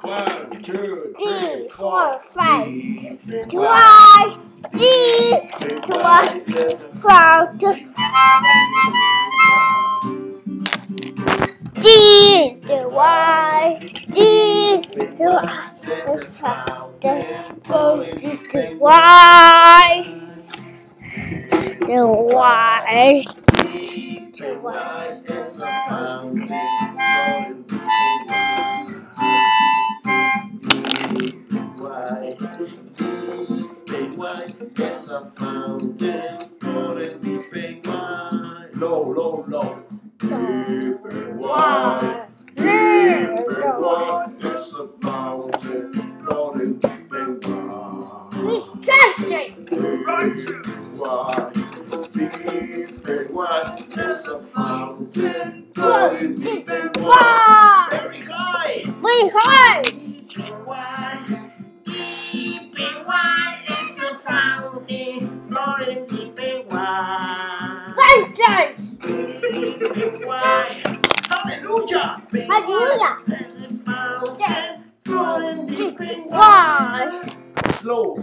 One, 0.00 0.62
two, 0.62 1.14
three, 1.18 1.68
four, 1.68 2.20
five. 2.30 2.66
Deep, 2.66 3.20
try, 3.50 4.38
proud, 7.00 7.58
deep, 7.58 7.88
why, 12.64 13.78
deep, 14.10 14.86
why, 15.18 15.70
the 17.00 17.16
why, 18.78 20.06
the 21.80 21.90
and 21.90 22.32
wide 22.32 23.24
as 25.28 25.56
Deep 31.82 31.90
and 31.90 31.98
wide, 31.98 32.96
deep 32.96 33.90
and 33.90 34.16
wide 34.16 34.54
as 34.78 35.08
a 35.08 35.32
fountain, 35.34 36.38
flowing 36.60 37.18
deep 37.18 37.52
and 37.54 37.86
wide. 37.86 38.68
Low, 38.74 39.10
low, 39.10 39.44
low. 39.48 39.82
Deep 40.18 40.30
and 40.30 41.38
wide, 41.40 42.28
deep 42.54 42.64
and 42.66 43.82
wide 43.82 44.44
as 44.44 44.72
a 44.74 44.88
fountain, 45.02 46.20
flowing 46.24 46.74
deep 46.78 47.12
and 47.12 47.44
wide. 47.46 48.30
Rejection. 48.36 49.66
Wide, 50.96 51.52
deep 52.12 53.08
and 53.08 53.30
wide 53.30 53.98
as 53.98 54.26
a 54.28 54.38
fountain, 54.54 55.66
flowing 55.74 56.34
deep. 56.34 56.68
Why? 56.98 57.88
Very 57.90 58.20
high. 58.20 58.84
We 59.02 59.28
heard. 59.30 60.12
Deep 60.34 60.66
Hallelujah. 72.52 73.16
Slow. 77.76 78.22